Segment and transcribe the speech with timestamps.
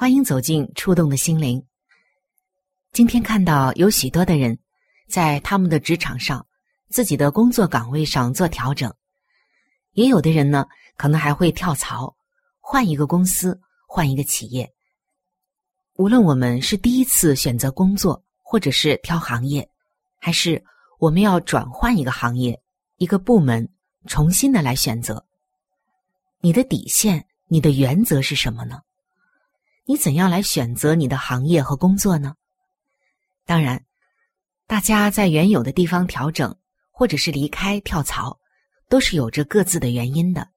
[0.00, 1.62] 欢迎走进触动的心灵。
[2.90, 4.58] 今天看到有许多的人
[5.08, 6.46] 在他们的职场上、
[6.88, 8.90] 自己的工作岗位上做调整，
[9.92, 10.64] 也有的人呢，
[10.96, 12.16] 可能还会跳槽，
[12.60, 14.72] 换一个公司、换一个企业。
[15.96, 19.68] 无论我们是第一次选择工作，或者是挑行业，
[20.16, 20.64] 还是
[20.98, 22.58] 我们要转换一个行业、
[22.96, 23.68] 一个部门，
[24.06, 25.22] 重新的来选择，
[26.40, 28.80] 你的底线、你的原则是什么呢？
[29.90, 32.36] 你怎样来选择你的行业和工作呢？
[33.44, 33.84] 当然，
[34.68, 36.56] 大家在原有的地方调整，
[36.92, 38.38] 或者是离开跳槽，
[38.88, 40.48] 都是有着各自的原因的。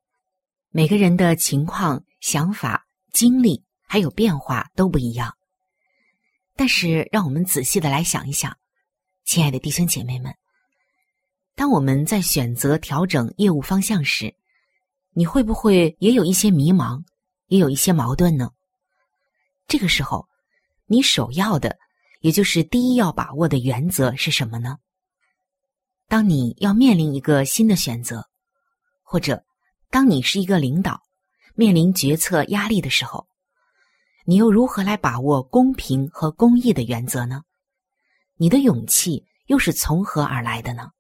[0.69, 5.35] 每个人的情况、想法、经历还有变化都不一样。
[6.55, 8.55] 但是，让我们仔细的来想一想，
[9.25, 10.31] 亲爱的弟兄姐妹们，
[11.55, 14.35] 当我们在选择调整业务方向时，
[15.09, 17.03] 你会不会也有一些迷茫，
[17.47, 18.51] 也有一些矛盾呢？
[19.67, 20.27] 这个时候，
[20.85, 21.77] 你首要的，
[22.21, 24.77] 也就是第一要把握的原则是什么呢？
[26.07, 28.27] 当你要面临一个新的选择，
[29.01, 29.43] 或者
[29.89, 31.01] 当你是一个领导，
[31.55, 33.27] 面临决策压力的时候，
[34.25, 37.43] 你又如何来把握公平和公义的原则呢？
[38.35, 40.91] 你的勇气又是从何而来的呢？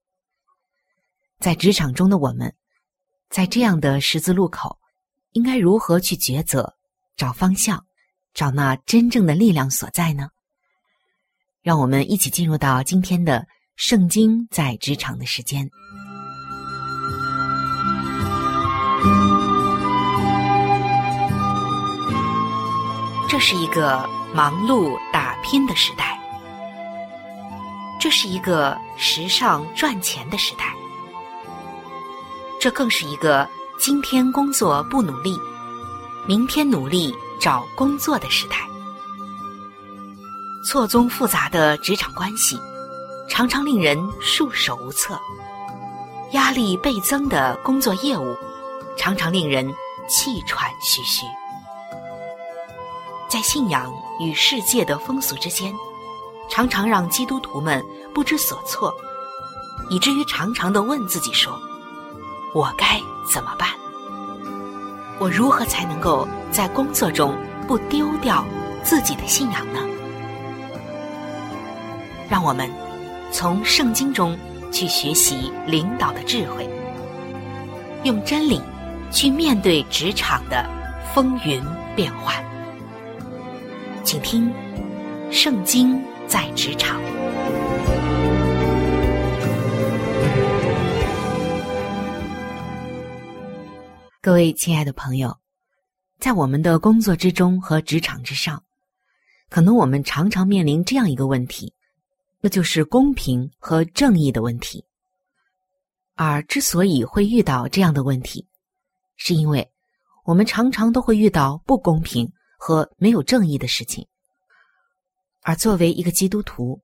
[1.39, 2.55] 在职场中的我们，
[3.29, 4.79] 在这样的十字路口，
[5.33, 6.75] 应该如何去抉择、
[7.15, 7.85] 找方向？
[8.33, 10.29] 找那真正的力量所在呢？
[11.61, 13.39] 让我们一起进入到今天的
[13.75, 15.69] 《圣经在职场》的时间。
[23.29, 26.19] 这是一个忙碌打拼的时代，
[27.99, 30.65] 这是一个时尚赚钱的时代，
[32.59, 33.47] 这更是一个
[33.79, 35.37] 今天工作不努力，
[36.27, 37.15] 明天努力。
[37.39, 38.57] 找工作的时代，
[40.65, 42.59] 错综复杂的职场关系，
[43.29, 45.15] 常常令人束手无策；
[46.31, 48.35] 压力倍增的工作业务，
[48.97, 49.67] 常常令人
[50.07, 51.25] 气喘吁吁。
[53.29, 55.73] 在信仰与世界的风俗之间，
[56.49, 57.83] 常常让基督徒们
[58.13, 58.93] 不知所措，
[59.89, 61.59] 以至于常常的问自己说
[62.53, 63.69] ：“我该怎么办？”
[65.23, 67.33] 我如何才能够在工作中
[67.65, 68.45] 不丢掉
[68.83, 69.79] 自己的信仰呢？
[72.29, 72.69] 让我们
[73.31, 74.37] 从圣经中
[74.69, 76.69] 去学习领导的智慧，
[78.03, 78.61] 用真理
[79.11, 80.69] 去面对职场的
[81.15, 81.63] 风云
[81.95, 82.35] 变幻。
[84.03, 84.51] 请听
[85.31, 86.99] 《圣经在职场》。
[94.23, 95.37] 各位亲爱的朋友，
[96.17, 98.63] 在我们的工作之中和职场之上，
[99.49, 101.73] 可能我们常常面临这样一个问题，
[102.39, 104.85] 那就是公平和正义的问题。
[106.15, 108.47] 而之所以会遇到这样的问题，
[109.17, 109.69] 是因为
[110.23, 114.07] 我们常常都会遇到不公平和没有正义的事情。
[115.41, 116.81] 而作为一个基督徒，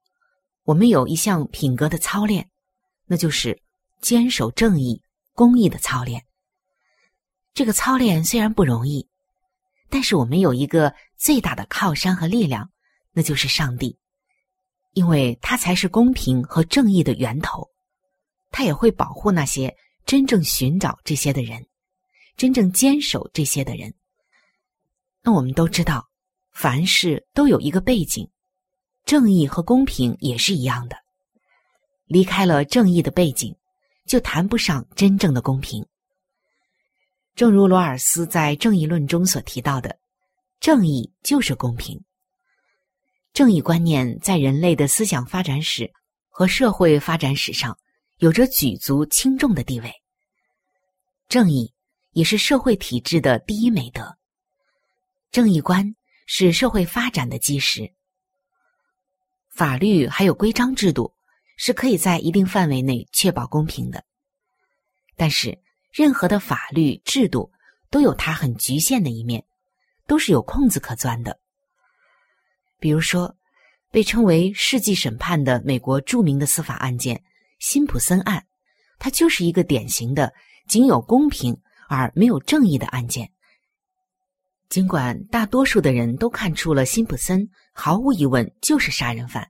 [0.66, 2.50] 我们有一项品格的操练，
[3.06, 3.58] 那就是
[4.02, 5.02] 坚守正义、
[5.32, 6.22] 公义的操练。
[7.60, 9.06] 这个操练虽然不容易，
[9.90, 12.72] 但是我们有一个最大的靠山和力量，
[13.12, 13.98] 那就是上帝，
[14.94, 17.70] 因为他才是公平和正义的源头。
[18.50, 19.76] 他也会保护那些
[20.06, 21.68] 真正寻找这些的人，
[22.38, 23.94] 真正坚守这些的人。
[25.22, 26.08] 那我们都知道，
[26.54, 28.30] 凡事都有一个背景，
[29.04, 30.96] 正义和公平也是一样的。
[32.06, 33.54] 离开了正义的背景，
[34.08, 35.86] 就谈不上真正的公平。
[37.36, 39.98] 正如罗尔斯在《正义论》中所提到的，
[40.60, 42.04] 正义就是公平。
[43.32, 45.90] 正义观念在人类的思想发展史
[46.28, 47.78] 和社会发展史上
[48.18, 49.94] 有着举足轻重的地位。
[51.30, 51.72] 正义
[52.12, 54.18] 也是社会体制的第一美德。
[55.32, 57.94] 正义观是社会发展的基石。
[59.48, 61.14] 法律还有规章制度
[61.56, 64.04] 是可以在一定范围内确保公平的，
[65.16, 65.58] 但是
[65.92, 67.52] 任何的法律制度
[67.90, 69.46] 都有它很局限的一面，
[70.08, 71.40] 都是有空子可钻的。
[72.80, 73.36] 比如说，
[73.92, 77.24] 被称为世纪审判的美国著名的司法案件——
[77.60, 78.46] 辛普森案，
[79.00, 80.32] 它就是一个典型的
[80.68, 83.32] 仅有公平而没有正义的案件。
[84.70, 89.50] 尽管大多数的人都看出了辛普森毫无疑问就是杀人犯，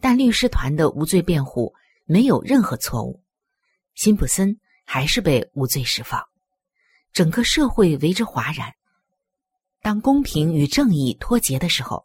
[0.00, 3.24] 但律师团的无罪辩护没有任何错误，
[3.96, 6.22] 辛普森还是被无罪释放，
[7.12, 8.72] 整个社会为之哗然。
[9.82, 12.04] 当公平与正义脱节的时候，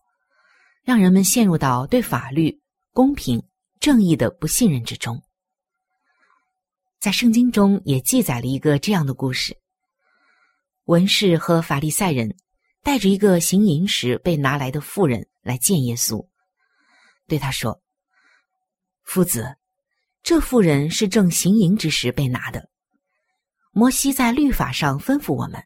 [0.84, 2.62] 让人们陷入到对法律、
[2.94, 3.44] 公平、
[3.80, 5.22] 正义的不信任之中。
[7.00, 9.58] 在圣经中也记载了一个这样的故事。
[10.86, 12.36] 文士和法利赛人
[12.82, 16.28] 带着一个行淫时被拿来的妇人来见耶稣，
[17.28, 17.82] 对他说
[19.04, 19.56] ：“夫子，
[20.24, 22.69] 这妇人是正行淫之时被拿的。
[23.72, 25.64] 摩西在律法上吩咐我们，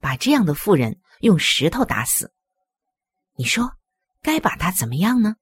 [0.00, 2.32] 把这样的妇人用石头打死。
[3.36, 3.76] 你说
[4.22, 5.36] 该把他怎么样呢？”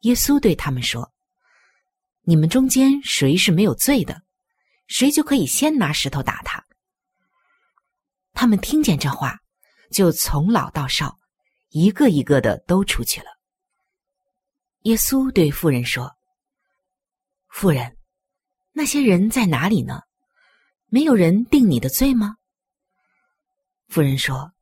[0.00, 1.12] 耶稣对他们说
[2.22, 4.22] ：“你们中间谁是没有罪的，
[4.88, 6.66] 谁就可以先拿石头打他。”
[8.34, 9.38] 他们听见这话，
[9.92, 11.18] 就从老到少，
[11.68, 13.26] 一个一个的都出去了。
[14.80, 16.10] 耶稣对妇人说
[17.48, 17.96] ：“妇人，
[18.72, 20.02] 那些人在哪里呢？
[20.86, 22.36] 没有人定你的罪吗？”
[23.88, 24.52] 妇人说：“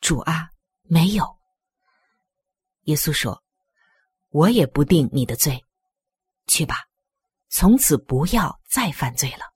[0.00, 0.50] 主啊，
[0.82, 1.36] 没有。”
[2.84, 3.42] 耶稣说
[4.30, 5.64] ：“我也不定你的罪，
[6.46, 6.88] 去吧，
[7.48, 9.52] 从此不要再犯罪了。”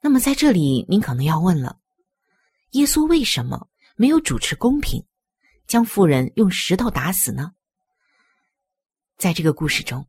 [0.00, 1.80] 那么在这里，您可能要问了：
[2.72, 5.06] 耶稣为什么没有主持公平，
[5.66, 7.52] 将妇人用石头打死呢？
[9.16, 10.06] 在这个故事中，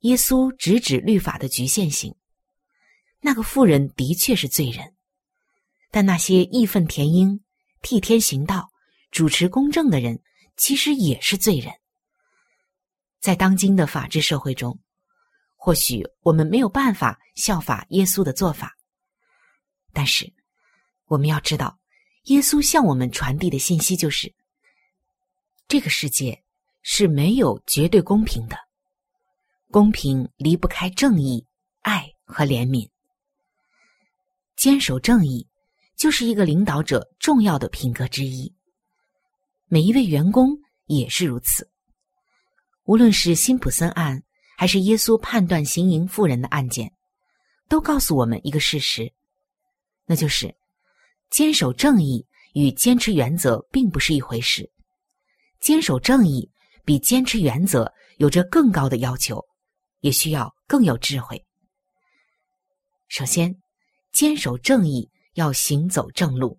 [0.00, 2.14] 耶稣直指律法的局限性。
[3.20, 4.94] 那个妇人的确是罪人，
[5.90, 7.40] 但那些义愤填膺、
[7.82, 8.70] 替天行道、
[9.10, 10.22] 主持公正的人，
[10.56, 11.72] 其实也是罪人。
[13.20, 14.78] 在当今的法治社会中，
[15.56, 18.76] 或许我们没有办法效法耶稣的做法。
[19.92, 20.32] 但是，
[21.06, 21.80] 我们要知道，
[22.26, 24.32] 耶稣向我们传递的信息就是：
[25.66, 26.44] 这个世界
[26.82, 28.56] 是没有绝对公平的，
[29.70, 31.46] 公平离不开正义、
[31.82, 32.88] 爱和怜悯。
[34.56, 35.46] 坚守正义，
[35.94, 38.50] 就是一个领导者重要的品格之一。
[39.66, 41.70] 每一位员工也是如此。
[42.84, 44.22] 无论是辛普森案，
[44.56, 46.90] 还是耶稣判断行淫妇人的案件，
[47.68, 49.12] 都告诉我们一个事实。
[50.06, 50.52] 那就是
[51.30, 54.68] 坚守正义与坚持原则并不是一回事。
[55.60, 56.50] 坚守正义
[56.86, 59.44] 比坚持原则有着更高的要求，
[60.00, 61.44] 也需要更有智慧。
[63.08, 63.56] 首先，
[64.12, 66.58] 坚守正义要行走正路。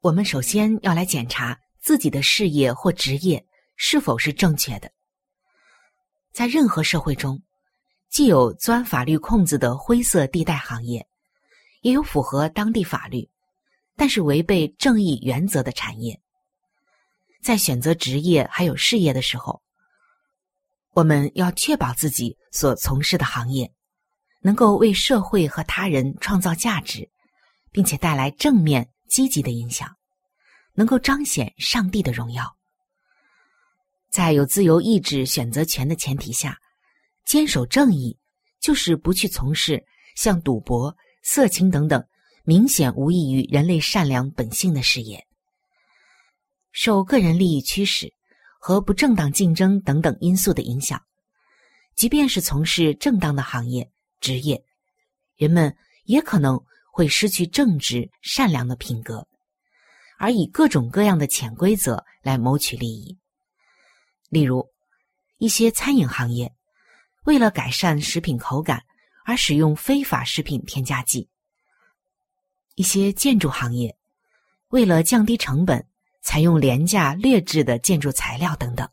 [0.00, 3.44] 我们首先要来检查自己的事业或职业
[3.76, 4.90] 是否是正确的。
[6.32, 7.42] 在任何社会中，
[8.08, 11.06] 既有钻法律空子的灰色地带行业。
[11.82, 13.28] 也有符合当地法律，
[13.96, 16.20] 但是违背正义原则的产业。
[17.42, 19.60] 在选择职业还有事业的时候，
[20.92, 23.72] 我们要确保自己所从事的行业
[24.40, 27.08] 能够为社会和他人创造价值，
[27.70, 29.88] 并且带来正面积极的影响，
[30.74, 32.56] 能够彰显上帝的荣耀。
[34.10, 36.58] 在有自由意志选择权的前提下，
[37.24, 38.18] 坚守正义
[38.60, 39.82] 就是不去从事
[40.14, 40.94] 像赌博。
[41.24, 42.04] 色情等等，
[42.42, 45.24] 明显无益于人类善良本性的事业。
[46.72, 48.12] 受个人利益驱使
[48.64, 51.04] 和不正当竞争等等因素的影响，
[51.96, 53.90] 即便是从事正当的行业
[54.20, 54.64] 职业，
[55.34, 59.26] 人们也可能会失去正直善良的品格，
[60.16, 63.18] 而以各种各样的潜规则来谋取利益。
[64.28, 64.64] 例如，
[65.38, 66.54] 一些餐饮行业
[67.24, 68.84] 为了改善食品口感
[69.24, 71.28] 而使用非法食品添加剂；
[72.76, 73.98] 一些建筑行业
[74.68, 75.84] 为了降低成本，
[76.22, 78.88] 采用廉价劣质的建筑材料等等。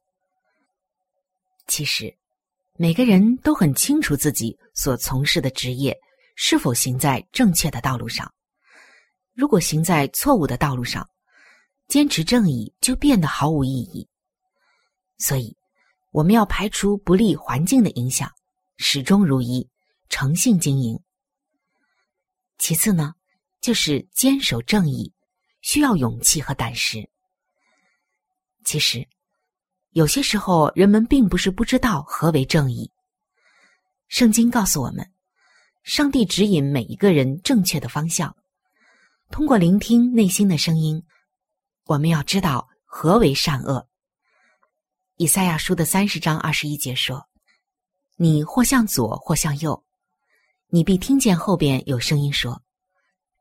[1.67, 2.13] 其实，
[2.75, 5.95] 每个人都很清楚自己所从事的职业
[6.35, 8.33] 是否行在正确的道路上。
[9.33, 11.07] 如果行在错误的道路上，
[11.87, 14.07] 坚持正义就变得毫无意义。
[15.17, 15.55] 所以，
[16.11, 18.31] 我们要排除不利环境的影响，
[18.77, 19.69] 始终如一，
[20.09, 20.99] 诚信经营。
[22.57, 23.13] 其次呢，
[23.61, 25.13] 就是坚守正义，
[25.61, 27.09] 需要勇气和胆识。
[28.69, 29.09] 其实，
[29.93, 32.91] 有些时候人们并不是不知道何为正义。
[34.09, 35.11] 圣经告诉我们，
[35.81, 38.37] 上帝指引每一个人正确的方向。
[39.31, 41.03] 通过聆听内心的声音，
[41.85, 43.89] 我们要知道何为善恶。
[45.15, 47.27] 以赛亚书的三十章二十一节说
[48.17, 49.83] ：“你或向左，或向右，
[50.67, 52.61] 你必听见后边有声音说：‘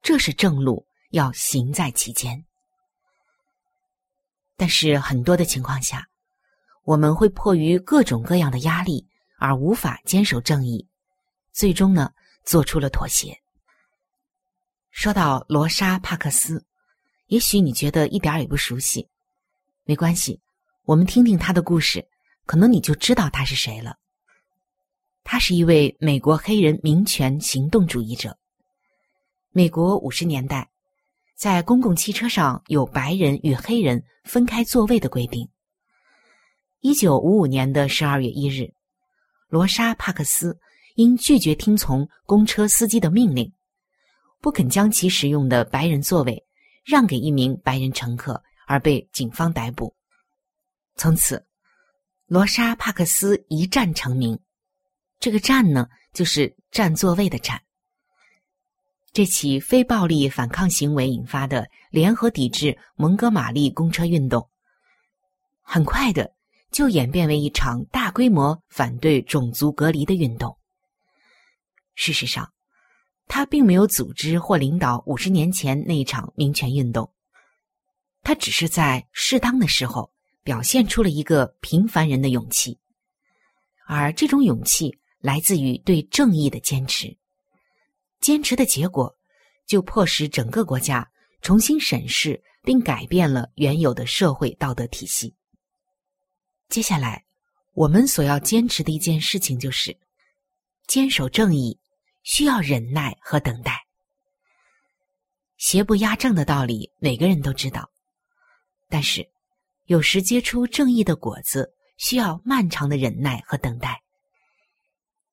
[0.01, 2.43] 这是正路，要行在其间。’”
[4.59, 6.09] 但是很多的情况下，
[6.83, 9.07] 我们会迫于各种各样的压力
[9.39, 10.89] 而无法坚守正义，
[11.53, 12.13] 最终呢，
[12.45, 13.41] 做出了妥协。
[14.91, 16.67] 说到罗莎·帕克斯，
[17.29, 19.09] 也许你觉得一点也不熟悉，
[19.85, 20.41] 没关系，
[20.87, 22.09] 我们听听他的故事，
[22.45, 23.97] 可能你就知道他是谁了。
[25.23, 28.37] 他是一位美国黑人民权行动主义者。
[29.53, 30.69] 美国五十年代，
[31.39, 35.49] 在公共汽车上有白人与黑人分开座位的规定。
[36.81, 38.75] 一九五五年的十二月一日，
[39.47, 40.59] 罗莎·帕克斯
[40.97, 43.53] 因拒绝听从公车司机的命令。
[44.41, 46.45] 不肯将其使用的白人座位
[46.85, 49.95] 让给一名白人乘客，而被警方逮捕。
[50.97, 51.47] 从此，
[52.27, 54.37] 罗莎·帕克斯一战成名。
[55.21, 57.63] 这个“战”呢，就是占座位的“占”。
[59.13, 64.49] 这起非暴力反抗行为引发的联合抵制蒙哥马利公车运动，
[65.61, 66.33] 很快的
[66.71, 70.57] 就演变为一场大规模反对种族隔离的运动。
[71.95, 72.53] 事实上，
[73.27, 77.13] 他并没有组织或领导五十年前那一场民权运动，
[78.23, 80.13] 他只是在适当的时候
[80.45, 82.79] 表现出了一个平凡人的勇气，
[83.89, 87.18] 而这种勇气来自于对正义的坚持。
[88.29, 89.17] 坚持的结果，
[89.67, 95.35] 就迫使整个国家重新审视并改变了原有的社会道德体系。
[96.69, 97.25] 接下来，
[97.73, 99.99] 我们所要坚持的一件事情就是
[100.87, 101.81] 坚守正义。
[102.23, 103.87] 需要忍耐和等待，
[105.57, 107.91] 邪不压正的道理每个人都知道，
[108.91, 109.27] 但是
[109.87, 114.03] 有时结出正义的果子需要漫长的忍耐和等待。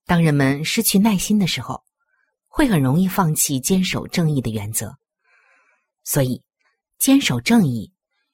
[0.05, 1.83] 当人们失去耐心的时候，
[2.55, 4.97] 会很容易放弃坚守正义的原则。
[6.05, 6.41] 所以，
[6.97, 7.91] 坚守正义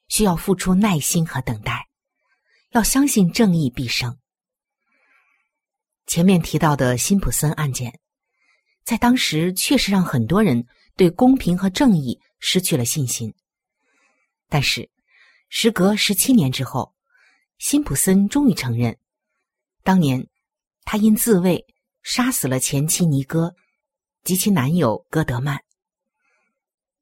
[0.10, 1.88] 需要付出耐心和等待，
[2.70, 4.16] 要相信正义必胜。
[6.06, 8.00] 前面提到的辛普森案件。
[8.84, 13.34] 在当时，确实让很多人对公平和正义失去了信心。
[14.48, 14.88] 但是，
[15.50, 16.94] 时隔十七年之后，
[17.58, 18.96] 辛普森终于承认，
[19.82, 20.28] 当年
[20.84, 21.66] 他因自卫
[22.04, 23.56] 杀死了前妻尼哥
[24.24, 25.60] 及其男友戈德曼。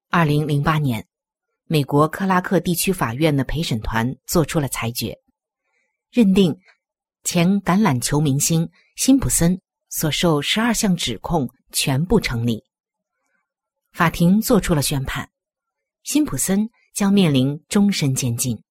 [0.10, 1.08] 二零零八年，
[1.66, 5.18] 美国克拉克地区法院的陪审团作出了裁决，
[6.12, 6.58] 认定
[7.24, 11.50] 前橄榄球明星辛普森所受十二项指控。
[11.72, 12.66] 全部成立。
[13.92, 15.30] 法庭作出了宣判，
[16.02, 18.64] 辛普森将面临终身监禁。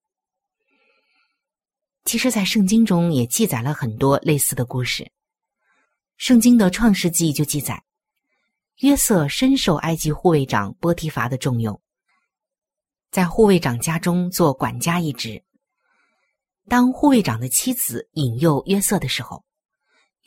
[2.04, 5.12] 其实，在圣经中也记载了很多类似的故事。
[6.16, 7.80] 圣经的创世纪就记载，
[8.78, 11.80] 约瑟深受埃及护卫长波提乏的重用，
[13.10, 15.44] 在护卫长家中做管家一职。
[16.68, 19.44] 当护卫长的妻子引诱约瑟的时候，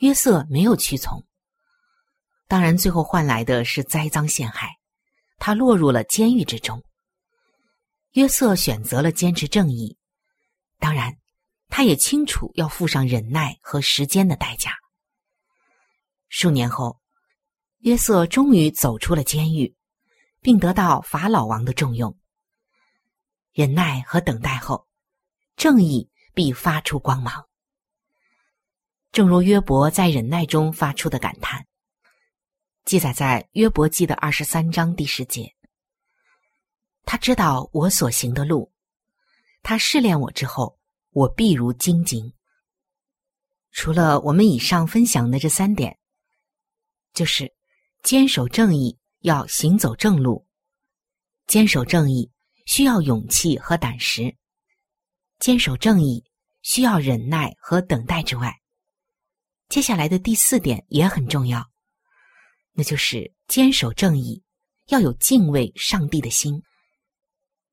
[0.00, 1.24] 约瑟没有屈从。
[2.46, 4.76] 当然，最后换来的是栽赃陷害，
[5.38, 6.82] 他落入了监狱之中。
[8.10, 9.96] 约瑟选择了坚持正义，
[10.78, 11.16] 当然，
[11.70, 14.74] 他也清楚要付上忍耐和时间的代价。
[16.28, 17.00] 数年后，
[17.82, 19.74] 约瑟终于走出了监狱，
[20.40, 22.16] 并得到法老王的重用。
[23.52, 24.86] 忍耐和等待后，
[25.56, 27.48] 正义必发出光芒。
[29.10, 31.66] 正如约伯在忍耐中发出的感叹。
[32.84, 35.52] 记载在约伯记的二十三章第十节。
[37.04, 38.72] 他知道我所行的路，
[39.60, 40.78] 他试炼我之后，
[41.10, 42.32] 我必如精金。
[43.72, 45.98] 除了我们以上分享的这三点，
[47.12, 47.52] 就是
[48.02, 50.44] 坚守正义，要行走正路；
[51.46, 52.32] 坚守正义
[52.66, 54.36] 需要勇气和胆识；
[55.38, 56.24] 坚守正义
[56.62, 58.60] 需要忍耐和等待之外，
[59.68, 61.70] 接下来的第四点也很重要，
[62.72, 64.42] 那就是坚守正义
[64.88, 66.60] 要有敬畏上帝的心。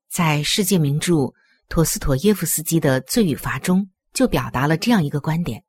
[0.08, 1.14] 在世界名著
[1.68, 5.64] 陀思妥耶夫斯基的《罪与罚》中，就表达了这样一个观点。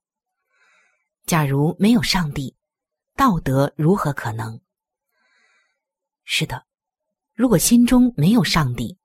[1.25, 2.55] 假如没有上帝，
[3.21, 4.59] 道德如何可能？
[6.23, 6.65] 是的，
[7.35, 8.97] 如果心中没有上帝，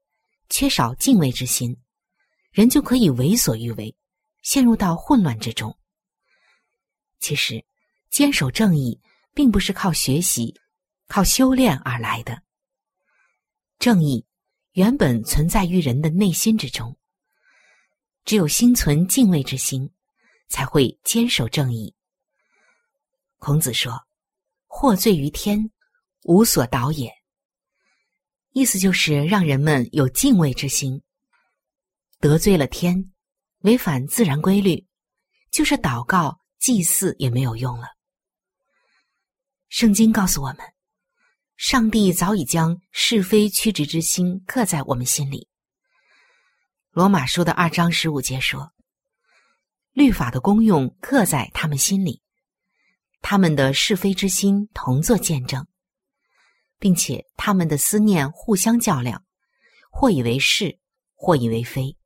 [0.48, 1.76] 缺少敬畏之心，
[2.50, 3.94] 人就可以为所欲为，
[4.40, 5.78] 陷入到混乱之中。
[7.20, 7.62] 其实，
[8.08, 9.02] 坚守正义
[9.34, 10.58] 并不是靠学习、
[11.08, 12.42] 靠修炼而来的。
[13.78, 14.24] 正义
[14.72, 16.96] 原本存在于人的内心之中，
[18.24, 19.92] 只有心存敬畏之心，
[20.48, 21.94] 才会坚守正义。
[23.38, 24.02] 孔子说
[24.78, 25.70] ：“获罪于天，
[26.24, 27.10] 无所导也。”
[28.52, 31.02] 意思就是让人们有敬畏之心。
[32.20, 33.10] 得罪了天，
[33.60, 34.86] 违反自然规律，
[35.50, 37.86] 就是祷告、祭祀也没有用了。
[39.70, 40.58] 圣经告诉我们，
[41.56, 45.48] 上帝早已将是非曲直之心刻在我们心里。
[46.90, 48.74] 罗马书的二章十五节说
[49.92, 52.20] ：“律法的功用刻在他们心里。”
[53.28, 55.66] 他们的是非之心同作见证，
[56.78, 59.24] 并且他们的思念互相较量，
[59.90, 60.78] 或以为是，
[61.16, 61.96] 或以为非。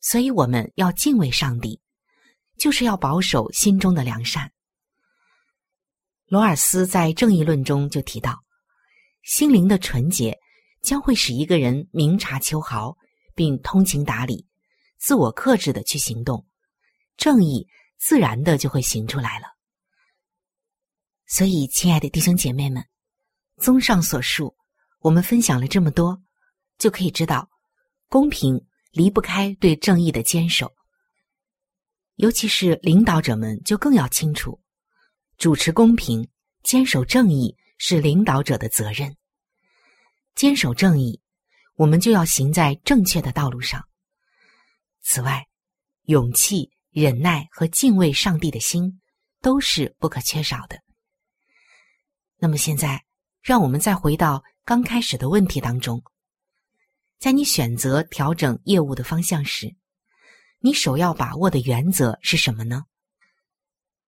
[0.00, 1.80] 所以我们要敬畏上帝，
[2.56, 4.52] 就是要保守心中的良善。
[6.28, 8.44] 罗尔斯在《正义论》中就提到，
[9.24, 10.38] 心灵的纯洁
[10.80, 12.96] 将会使一个人明察秋毫，
[13.34, 14.46] 并通情达理、
[14.96, 16.46] 自我克制的去行动，
[17.16, 19.57] 正义自然的就会行出来了。
[21.30, 22.82] 所以，亲爱的弟兄姐妹们，
[23.58, 24.56] 综上所述，
[25.00, 26.18] 我们分享了这么多，
[26.78, 27.50] 就可以知道，
[28.08, 30.72] 公平离不开对正义的坚守。
[32.14, 34.58] 尤其是领导者们就更要清楚，
[35.36, 36.26] 主持公平、
[36.62, 39.14] 坚守正义是领导者的责任。
[40.34, 41.20] 坚守正义，
[41.74, 43.86] 我们就要行在正确的道路上。
[45.02, 45.46] 此外，
[46.04, 48.98] 勇气、忍耐和敬畏上帝的心
[49.42, 50.82] 都是不可缺少的。
[52.40, 53.02] 那么现在，
[53.42, 56.02] 让我们再回到刚开始的问题当中。
[57.18, 59.74] 在你选择调整业务的方向时，
[60.60, 62.84] 你首要把握的原则是什么呢？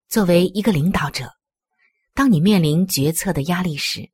[0.08, 1.32] 作为一个领导者，
[2.14, 4.08] 当你面临决策的压力时，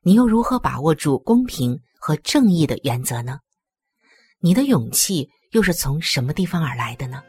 [0.00, 3.40] 你又如何把握住公平和正义的原则呢？
[4.40, 7.22] 你的勇气又是从什么地方而来的呢？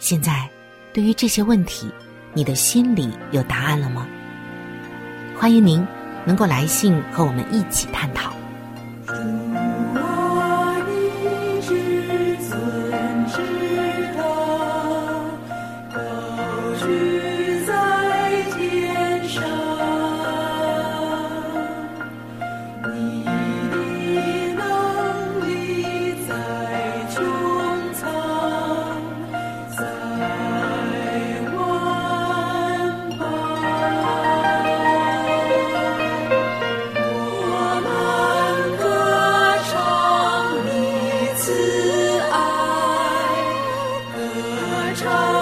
[0.00, 0.50] 现在，
[0.92, 1.88] 对于这些问题，
[2.34, 4.08] 你的心里有答案了吗？
[5.36, 5.86] 欢迎您
[6.24, 8.41] 能够来信和我们一起探讨。
[45.14, 45.41] oh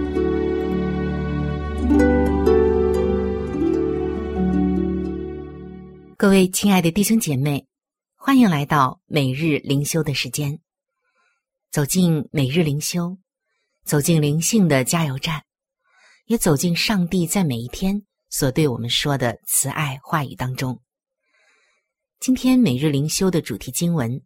[6.21, 7.65] 各位亲爱的弟兄姐妹。
[8.15, 10.59] 欢迎来到每日灵修的时间，
[11.71, 13.17] 走进每日灵修，
[13.85, 15.43] 走进灵性的加油站，
[16.25, 20.79] 也走进上帝在每一天所对我们说的慈爱话语当中。
[22.19, 24.21] 今天每日灵修的主题经文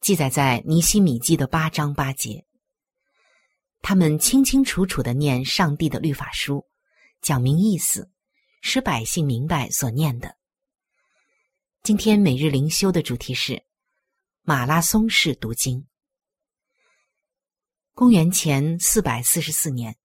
[0.00, 2.44] 记载在尼西米记的八章八节，
[3.82, 6.66] 他们清清楚楚的念上帝的律法书，
[7.22, 8.10] 讲明意思，
[8.62, 10.34] 使百姓明白所念的。
[11.86, 13.62] 今天每日灵修的主题是
[14.42, 15.86] 马拉松式读经。
[17.94, 19.96] 公元前四百四十四年，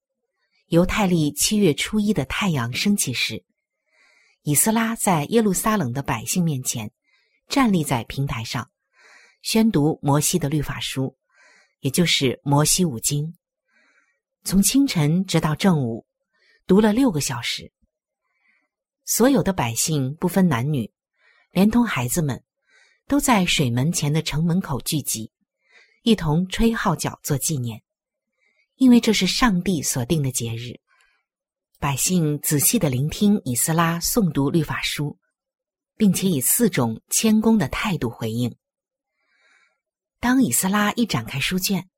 [0.68, 3.44] 犹太历七月初一的太阳升起时，
[4.44, 6.92] 以斯拉在耶路撒冷的百姓面前
[7.48, 8.70] 站立在平台上，
[9.42, 11.18] 宣读摩西的律法书，
[11.80, 13.36] 也就是摩西五经。
[14.44, 16.06] 从清晨直到正午，
[16.68, 17.74] 读了六个小时。
[19.04, 20.92] 所有的百姓不分男女。
[21.52, 22.42] 连同孩子们，
[23.08, 25.32] 都在水门前的城门口聚集，
[26.02, 27.84] 一同吹号角做纪念，
[28.76, 30.80] 因为这是上帝所定的节日。
[31.78, 35.20] 百姓仔细的聆听以斯拉诵读律法书，
[35.98, 38.56] 并且以四种谦恭的态度回应。
[40.22, 41.90] 当以斯拉一展开书卷，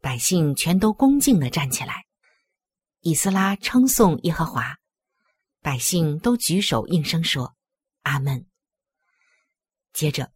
[0.00, 2.04] 百姓全都恭敬的站起来。
[3.00, 4.76] 以斯拉称颂耶和华，
[5.60, 7.56] 百姓都举手应声说
[8.04, 8.46] ：“阿门。”
[9.96, 10.30] 接着，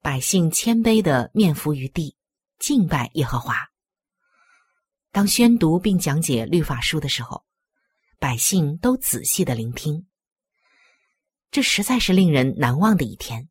[0.00, 2.16] 百姓谦卑的面伏于地，
[2.58, 3.54] 敬拜耶和华。
[5.12, 7.44] 当宣读并讲解律法书的时候，
[8.18, 10.06] 百姓都仔细的聆听。
[11.50, 13.50] 这实在是令人难忘的一天。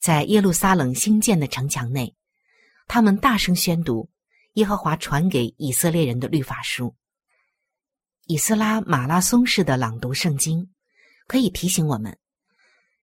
[0.00, 2.16] 在耶路撒冷新建的城墙内，
[2.88, 4.10] 他们大声宣读
[4.54, 6.96] 耶和华传给以色列人的律法书。
[8.26, 10.74] 以斯拉马拉松式的朗读圣经，
[11.28, 12.18] 可以提醒我们。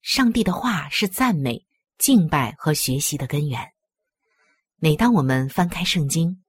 [0.08, 1.68] 上帝的话是赞美、
[1.98, 3.74] 敬拜和学习的根源。
[4.78, 6.42] 每当我们翻开圣经，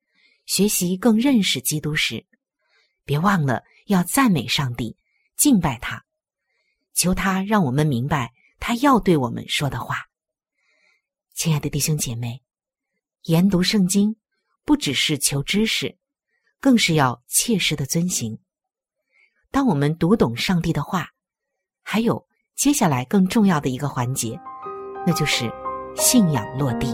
[0.46, 2.24] 学习更认识基督时，
[3.04, 4.96] 别忘了要赞美上帝、
[5.36, 6.04] 敬拜他，
[6.94, 10.06] 求他让我们明白他要对我们说的话。
[11.34, 12.40] 亲爱的弟兄姐妹，
[13.22, 14.14] 研读圣经
[14.64, 15.98] 不只是求知识，
[16.60, 18.38] 更是要切实的遵行。
[19.50, 21.10] 当我们读懂上帝的话，
[21.82, 22.27] 还有。
[22.58, 24.36] 接下来更重要的一个环节，
[25.06, 25.48] 那就是
[25.94, 26.88] 信仰落地。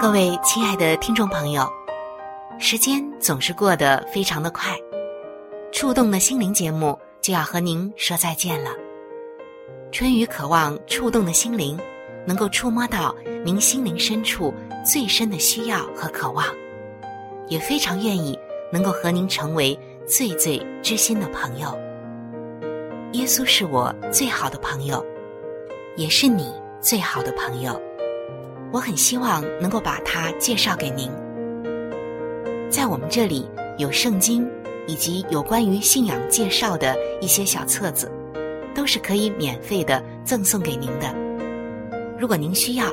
[0.00, 1.68] 各位亲爱的听众朋友，
[2.60, 4.70] 时间总是过得非常的快，
[5.72, 8.70] 触动的心灵节目就要和您说再见了。
[9.90, 11.76] 春雨渴望触动的心灵，
[12.24, 13.12] 能够触摸到
[13.44, 16.46] 您心灵深处最深的需要和渴望。
[17.48, 18.38] 也非常愿意
[18.72, 21.76] 能够和您成为最最知心的朋友。
[23.12, 25.04] 耶稣是我最好的朋友，
[25.96, 27.80] 也是你最好的朋友。
[28.72, 31.10] 我很希望能够把他介绍给您。
[32.68, 34.46] 在我们这里有圣经
[34.86, 38.10] 以及有关于信仰介绍的一些小册子，
[38.74, 41.14] 都是可以免费的赠送给您的。
[42.18, 42.86] 如果您需要，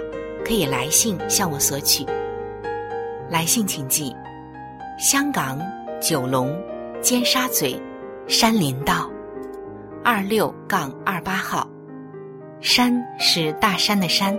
[0.46, 2.06] 可以来信向我索取。
[3.30, 4.16] 来信请寄：
[4.98, 5.60] 香港
[6.00, 6.56] 九龙
[7.02, 7.82] 尖沙咀
[8.28, 9.10] 山林道
[10.04, 11.68] 二六杠二八号。
[12.62, 14.38] 山是大山的山，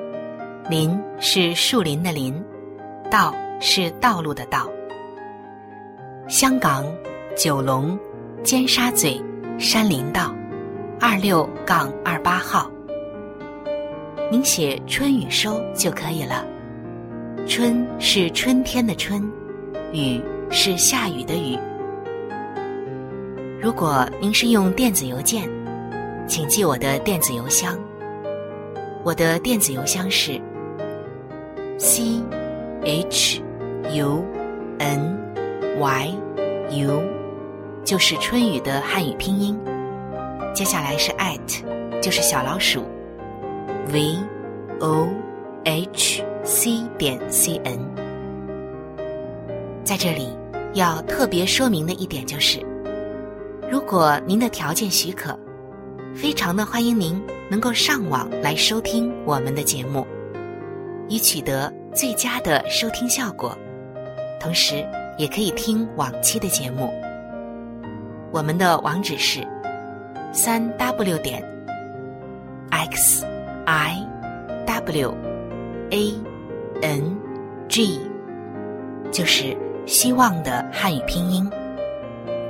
[0.71, 2.43] 林是树林的林，
[3.11, 4.71] 道是道路的道。
[6.29, 6.87] 香港
[7.37, 7.99] 九龙
[8.43, 9.21] 尖沙咀
[9.59, 10.35] 山林道
[11.01, 12.71] 二六杠二八号。
[14.31, 16.47] 您写“春雨收”就可以了。
[17.47, 19.31] 春是春天的春，
[19.93, 20.19] 雨
[20.51, 21.59] 是下雨的雨。
[23.61, 25.49] 如果您是用电子邮件，
[26.27, 27.79] 请记我的电子邮箱。
[29.03, 30.41] 我的电子邮箱是
[31.79, 32.23] c
[32.83, 33.43] h
[33.91, 34.25] u
[34.79, 35.19] n
[35.79, 36.15] y
[36.71, 37.03] u，
[37.85, 39.59] 就是春雨的汉语拼音。
[40.55, 42.85] 接下来是 at，就是小老鼠
[43.93, 44.17] v
[44.81, 45.09] o
[45.65, 48.04] h c 点 c n。
[49.85, 50.29] 在这里
[50.73, 52.59] 要特别说明的一点就是，
[53.70, 55.38] 如果您的条件许可，
[56.14, 57.23] 非常的欢迎您。
[57.51, 60.07] 能够上网来收听我们的节目，
[61.09, 63.57] 以取得最佳的收听效果。
[64.40, 64.85] 同时，
[65.18, 66.90] 也可以听往期的节目。
[68.33, 69.47] 我们的网址是
[70.33, 71.44] 三 w 点
[72.70, 73.27] x
[73.66, 73.94] i
[74.66, 75.14] w
[75.90, 76.14] a
[76.81, 77.16] n
[77.68, 78.01] g，
[79.12, 79.55] 就是
[79.87, 81.49] 希望的汉语拼音。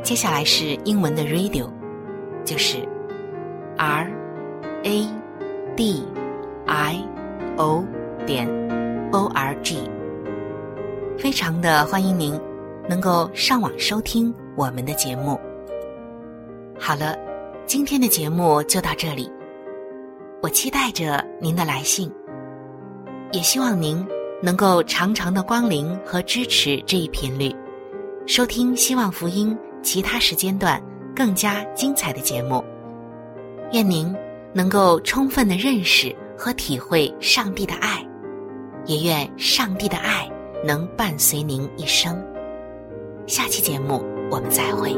[0.02, 1.68] 接下来是英文的 radio，
[2.44, 2.78] 就是
[3.76, 4.10] r。
[4.84, 5.08] a
[5.74, 6.04] d
[6.66, 7.08] i
[7.56, 7.82] o
[8.26, 8.46] 点
[9.12, 9.78] o r g，
[11.16, 12.38] 非常的欢迎您
[12.86, 15.40] 能够上网收听我们的节目。
[16.78, 17.16] 好了，
[17.64, 19.32] 今天的节目就到这里，
[20.42, 22.12] 我期待着您的来信，
[23.32, 24.06] 也希望您
[24.44, 27.50] 能够常常的光临和支持这一频率，
[28.26, 30.78] 收听希望福音其他时间段
[31.16, 32.62] 更加精彩的节目。
[33.72, 34.14] 愿您。
[34.56, 38.06] 能够充分的认识和体会上帝的爱，
[38.86, 40.30] 也愿上帝的爱
[40.64, 42.24] 能伴随您一生。
[43.26, 44.94] 下期节目我们再会。